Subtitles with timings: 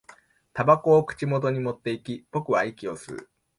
[0.55, 3.29] 煙草を口元に持っていき、僕は息を吸う